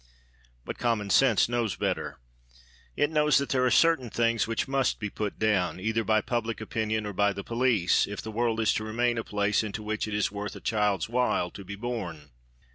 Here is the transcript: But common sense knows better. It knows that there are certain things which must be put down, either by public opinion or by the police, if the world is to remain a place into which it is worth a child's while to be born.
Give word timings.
But 0.65 0.79
common 0.79 1.11
sense 1.11 1.47
knows 1.47 1.75
better. 1.75 2.17
It 2.95 3.11
knows 3.11 3.37
that 3.37 3.49
there 3.49 3.67
are 3.67 3.69
certain 3.69 4.09
things 4.09 4.47
which 4.47 4.67
must 4.67 4.99
be 4.99 5.11
put 5.11 5.37
down, 5.37 5.79
either 5.79 6.03
by 6.03 6.21
public 6.21 6.59
opinion 6.59 7.05
or 7.05 7.13
by 7.13 7.33
the 7.33 7.43
police, 7.43 8.07
if 8.07 8.19
the 8.19 8.31
world 8.31 8.59
is 8.59 8.73
to 8.73 8.83
remain 8.83 9.19
a 9.19 9.23
place 9.23 9.61
into 9.63 9.83
which 9.83 10.07
it 10.07 10.15
is 10.15 10.31
worth 10.31 10.55
a 10.55 10.59
child's 10.59 11.07
while 11.07 11.51
to 11.51 11.63
be 11.63 11.75
born. 11.75 12.31